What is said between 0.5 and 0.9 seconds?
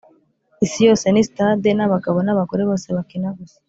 isi